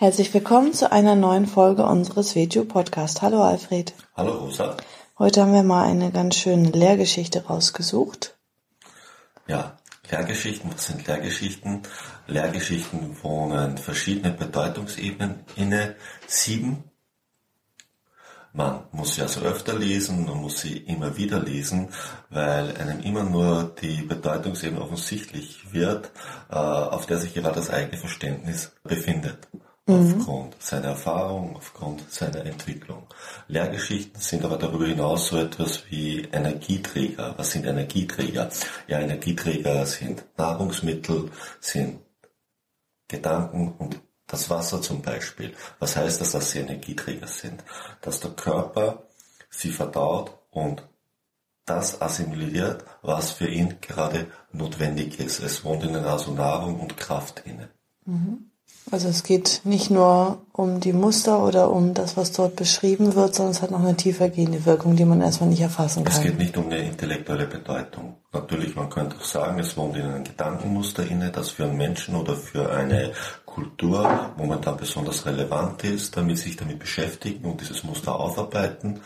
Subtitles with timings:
[0.00, 3.20] Herzlich willkommen zu einer neuen Folge unseres Video-Podcast.
[3.20, 3.92] Hallo Alfred.
[4.16, 4.78] Hallo Rosa.
[5.18, 8.38] Heute haben wir mal eine ganz schöne Lehrgeschichte rausgesucht.
[9.46, 9.76] Ja,
[10.10, 11.82] Lehrgeschichten, was sind Lehrgeschichten?
[12.26, 16.84] Lehrgeschichten wohnen verschiedene Bedeutungsebenen inne, sieben.
[18.54, 21.90] Man muss sie also öfter lesen, man muss sie immer wieder lesen,
[22.30, 26.10] weil einem immer nur die Bedeutungsebene offensichtlich wird,
[26.48, 29.46] äh, auf der sich gerade das eigene Verständnis befindet.
[29.92, 33.06] Aufgrund seiner Erfahrung, aufgrund seiner Entwicklung.
[33.48, 37.34] Lehrgeschichten sind aber darüber hinaus so etwas wie Energieträger.
[37.36, 38.50] Was sind Energieträger?
[38.86, 42.00] Ja, Energieträger sind Nahrungsmittel, sind
[43.08, 45.54] Gedanken und das Wasser zum Beispiel.
[45.78, 47.64] Was heißt das, dass sie Energieträger sind?
[48.00, 49.04] Dass der Körper
[49.50, 50.82] sie verdaut und
[51.66, 55.40] das assimiliert, was für ihn gerade notwendig ist.
[55.40, 57.68] Es wohnt ihnen also Nahrung und Kraft inne.
[58.04, 58.49] Mhm.
[58.90, 63.36] Also es geht nicht nur um die Muster oder um das, was dort beschrieben wird,
[63.36, 66.12] sondern es hat noch eine tiefergehende Wirkung, die man erstmal nicht erfassen kann.
[66.12, 68.16] Es geht nicht um eine intellektuelle Bedeutung.
[68.32, 72.16] Natürlich, man könnte auch sagen, es wohnt in einem Gedankenmuster inne, das für einen Menschen
[72.16, 73.12] oder für eine
[73.46, 79.00] Kultur momentan besonders relevant ist, damit sich damit beschäftigen und dieses Muster aufarbeiten.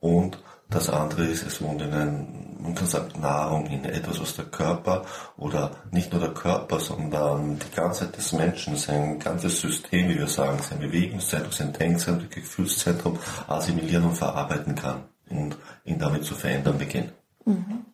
[0.00, 0.38] Und
[0.72, 2.26] das andere ist, es wohnt in einem
[2.62, 5.02] man kann sagen, Nahrung in etwas, was der Körper
[5.36, 10.28] oder nicht nur der Körper, sondern die Ganzheit des Menschen, sein ganzes System, wie wir
[10.28, 16.78] sagen, sein Bewegungszentrum, sein Denkzentrum, Gefühlszentrum assimilieren und verarbeiten kann und ihn damit zu verändern
[16.78, 17.12] beginnt.
[17.44, 17.84] Mhm.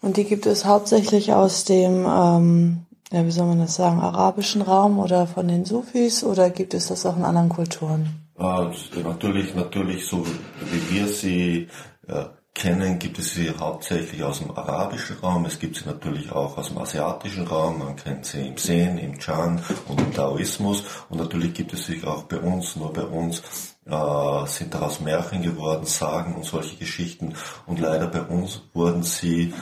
[0.00, 4.62] Und die gibt es hauptsächlich aus dem, ähm, ja, wie soll man das sagen, arabischen
[4.62, 8.28] Raum oder von den Sufis oder gibt es das auch in anderen Kulturen?
[8.38, 11.68] Äh, natürlich, natürlich, so wie wir sie
[12.08, 12.24] äh,
[12.54, 16.68] kennen, gibt es sie hauptsächlich aus dem arabischen Raum, es gibt sie natürlich auch aus
[16.68, 20.82] dem asiatischen Raum, man kennt sie im Zen, im Chan und im Taoismus.
[21.08, 23.42] Und natürlich gibt es sie auch bei uns, nur bei uns
[23.86, 27.34] äh, sind daraus Märchen geworden, Sagen und solche Geschichten.
[27.66, 29.54] Und leider bei uns wurden sie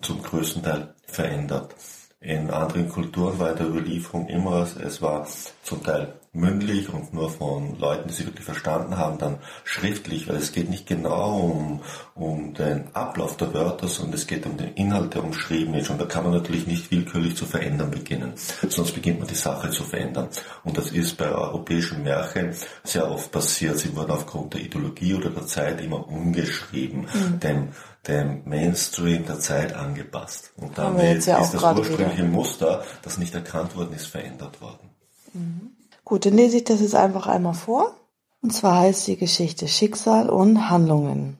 [0.00, 1.74] zum größten Teil verändert.
[2.24, 5.28] In anderen Kulturen war der Überlieferung immer, es war
[5.62, 10.36] zum Teil mündlich und nur von Leuten, die sie wirklich verstanden haben, dann schriftlich, weil
[10.36, 11.80] es geht nicht genau um,
[12.14, 15.90] um den Ablauf der Wörter, sondern es geht um den Inhalt, der umschrieben ist.
[15.90, 18.32] Und da kann man natürlich nicht willkürlich zu verändern beginnen,
[18.70, 20.28] sonst beginnt man die Sache zu verändern.
[20.64, 23.78] Und das ist bei europäischen Märchen sehr oft passiert.
[23.78, 27.40] Sie wurden aufgrund der Ideologie oder der Zeit immer umgeschrieben, mhm.
[27.40, 27.68] dem,
[28.08, 30.52] dem Mainstream der Zeit angepasst.
[30.56, 32.28] Und damit ja ist das ursprüngliche wieder.
[32.28, 34.90] Muster, das nicht erkannt worden ist, verändert worden.
[35.32, 35.70] Mhm.
[36.04, 37.96] Gut, dann lese ich das jetzt einfach einmal vor.
[38.42, 41.38] Und zwar heißt die Geschichte Schicksal und Handlungen.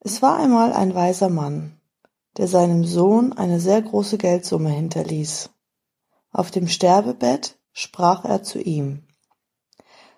[0.00, 1.78] Es war einmal ein weiser Mann,
[2.36, 5.50] der seinem Sohn eine sehr große Geldsumme hinterließ.
[6.32, 9.04] Auf dem Sterbebett sprach er zu ihm.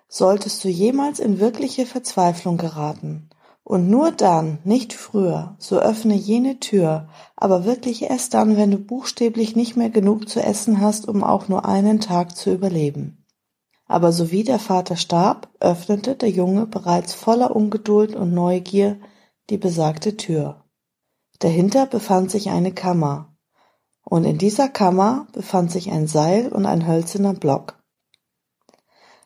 [0.07, 3.29] Solltest du jemals in wirkliche Verzweiflung geraten,
[3.63, 8.77] und nur dann, nicht früher, so öffne jene Tür, aber wirklich erst dann, wenn du
[8.77, 13.25] buchstäblich nicht mehr genug zu essen hast, um auch nur einen Tag zu überleben.
[13.85, 18.99] Aber sowie der Vater starb, öffnete der Junge bereits voller Ungeduld und Neugier
[19.49, 20.63] die besagte Tür.
[21.39, 23.33] Dahinter befand sich eine Kammer,
[24.05, 27.82] und in dieser Kammer befand sich ein Seil und ein hölzerner Block.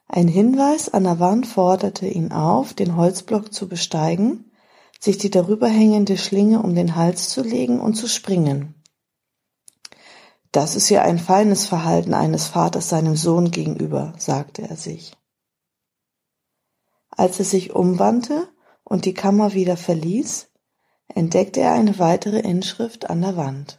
[0.07, 4.51] Ein Hinweis an der Wand forderte ihn auf, den Holzblock zu besteigen,
[4.99, 8.81] sich die darüber hängende Schlinge um den Hals zu legen und zu springen.
[10.51, 15.13] Das ist ja ein feines Verhalten eines Vaters seinem Sohn gegenüber, sagte er sich.
[17.09, 18.47] Als er sich umwandte
[18.83, 20.49] und die Kammer wieder verließ,
[21.07, 23.77] entdeckte er eine weitere Inschrift an der Wand.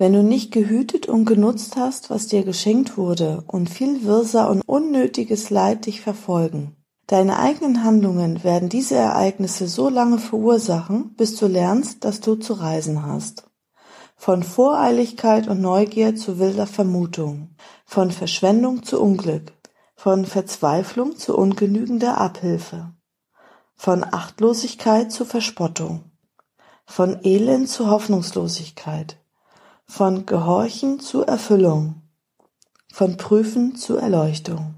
[0.00, 4.62] Wenn du nicht gehütet und genutzt hast, was dir geschenkt wurde, und viel Wirrsal und
[4.62, 6.76] unnötiges Leid dich verfolgen,
[7.08, 12.52] deine eigenen Handlungen werden diese Ereignisse so lange verursachen, bis du lernst, dass du zu
[12.52, 13.50] reisen hast.
[14.14, 19.52] Von Voreiligkeit und Neugier zu wilder Vermutung, von Verschwendung zu Unglück,
[19.96, 22.92] von Verzweiflung zu ungenügender Abhilfe,
[23.74, 26.04] von Achtlosigkeit zu Verspottung,
[26.86, 29.18] von Elend zu Hoffnungslosigkeit,
[29.90, 32.02] von Gehorchen zu Erfüllung,
[32.92, 34.74] von Prüfen zu Erleuchtung.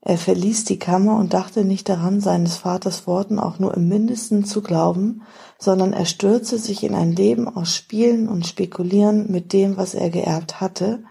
[0.00, 4.44] Er verließ die Kammer und dachte nicht daran, seines Vaters Worten auch nur im mindesten
[4.44, 5.22] zu glauben,
[5.58, 10.08] sondern er stürzte sich in ein Leben aus Spielen und Spekulieren mit dem, was er
[10.08, 11.04] geerbt hatte,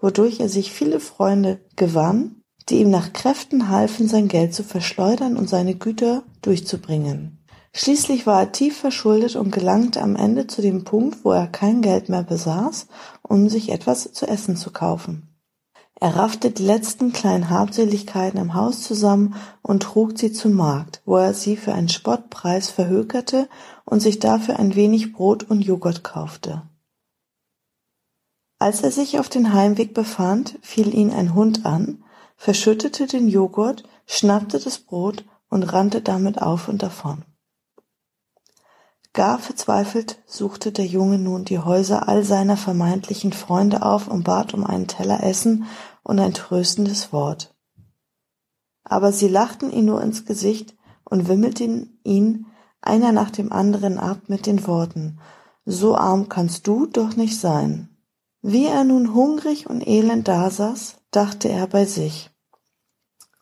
[0.00, 5.36] wodurch er sich viele Freunde gewann, die ihm nach Kräften halfen, sein Geld zu verschleudern
[5.36, 7.39] und seine Güter durchzubringen.
[7.72, 11.82] Schließlich war er tief verschuldet und gelangte am Ende zu dem Punkt, wo er kein
[11.82, 12.88] Geld mehr besaß,
[13.22, 15.30] um sich etwas zu essen zu kaufen.
[16.02, 21.16] Er raffte die letzten kleinen Habseligkeiten im Haus zusammen und trug sie zum Markt, wo
[21.16, 23.48] er sie für einen Spottpreis verhökerte
[23.84, 26.62] und sich dafür ein wenig Brot und Joghurt kaufte.
[28.58, 32.02] Als er sich auf den Heimweg befand, fiel ihn ein Hund an,
[32.36, 37.24] verschüttete den Joghurt, schnappte das Brot und rannte damit auf und davon.
[39.12, 44.54] Gar verzweifelt suchte der Junge nun die Häuser all seiner vermeintlichen Freunde auf und bat
[44.54, 45.64] um einen Teller Essen
[46.04, 47.54] und ein tröstendes Wort.
[48.84, 52.46] Aber sie lachten ihn nur ins Gesicht und wimmelten ihn
[52.80, 55.18] einer nach dem anderen ab mit den Worten
[55.64, 57.88] So arm kannst du doch nicht sein.
[58.42, 62.30] Wie er nun hungrig und elend dasaß, dachte er bei sich.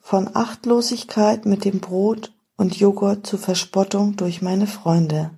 [0.01, 5.38] Von Achtlosigkeit mit dem Brot und Joghurt zu Verspottung durch meine Freunde.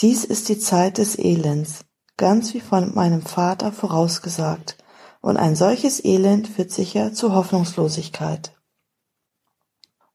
[0.00, 1.84] Dies ist die Zeit des Elends,
[2.16, 4.78] ganz wie von meinem Vater vorausgesagt,
[5.20, 8.52] und ein solches Elend führt sicher zu Hoffnungslosigkeit.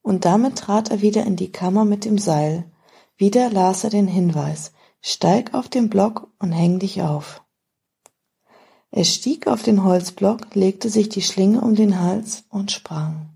[0.02, 2.72] Und damit trat er wieder in die Kammer mit dem Seil.
[3.16, 4.72] Wieder las er den Hinweis,
[5.02, 7.44] steig auf den Block und häng dich auf.
[8.90, 13.30] Er stieg auf den Holzblock, legte sich die Schlinge um den Hals und sprang.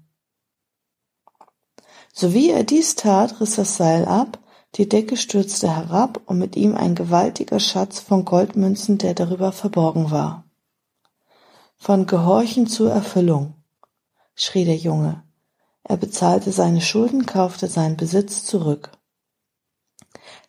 [2.11, 4.39] Sowie er dies tat, riss das Seil ab,
[4.75, 10.11] die Decke stürzte herab und mit ihm ein gewaltiger Schatz von Goldmünzen, der darüber verborgen
[10.11, 10.45] war.
[11.77, 13.55] Von Gehorchen zur Erfüllung,
[14.35, 15.23] schrie der Junge.
[15.83, 18.91] Er bezahlte seine Schulden, kaufte seinen Besitz zurück.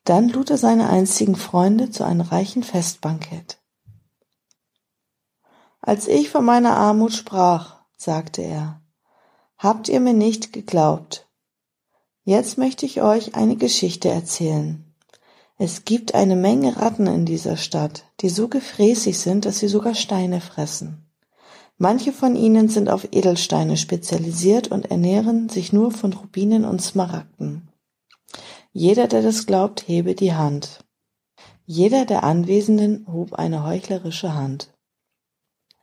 [0.05, 3.59] Dann lud er seine einzigen Freunde zu einem reichen Festbankett.
[5.81, 8.83] Als ich von meiner Armut sprach, sagte er,
[9.57, 11.30] habt ihr mir nicht geglaubt,
[12.31, 14.85] Jetzt möchte ich euch eine Geschichte erzählen.
[15.59, 19.97] Es gibt eine Menge Ratten in dieser Stadt, die so gefräßig sind, dass sie sogar
[19.97, 21.11] Steine fressen.
[21.77, 27.69] Manche von ihnen sind auf Edelsteine spezialisiert und ernähren sich nur von Rubinen und Smaragden.
[28.73, 30.85] Jeder, der das glaubt, hebe die Hand.
[31.67, 34.73] Jeder der Anwesenden hob eine heuchlerische Hand.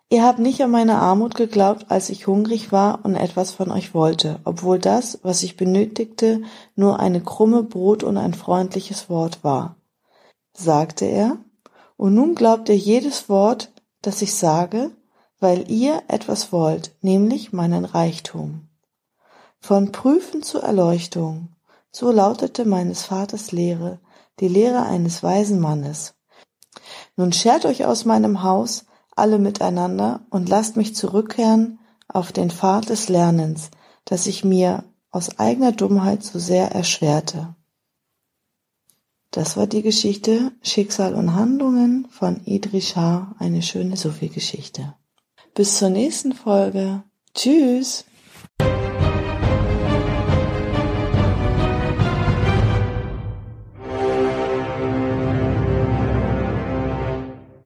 [0.09, 3.93] Ihr habt nicht an meine Armut geglaubt, als ich hungrig war und etwas von euch
[3.93, 6.43] wollte, obwohl das, was ich benötigte,
[6.75, 9.75] nur eine Krumme Brot und ein freundliches Wort war,
[10.53, 11.37] sagte er,
[11.97, 14.91] und nun glaubt ihr jedes Wort, das ich sage,
[15.41, 18.69] weil ihr etwas wollt, nämlich meinen Reichtum.
[19.59, 21.49] Von Prüfen zur Erleuchtung,
[21.91, 23.99] so lautete meines Vaters Lehre,
[24.39, 26.13] die Lehre eines weisen Mannes.
[27.17, 28.85] Nun schert euch aus meinem Haus,
[29.17, 33.69] alle miteinander und lasst mich zurückkehren auf den Pfad des Lernens,
[34.05, 37.55] das ich mir aus eigener Dummheit so sehr erschwerte.
[39.31, 44.95] Das war die Geschichte Schicksal und Handlungen von Idrishar, eine schöne Sufi-Geschichte.
[45.53, 47.03] Bis zur nächsten Folge.
[47.33, 48.05] Tschüss!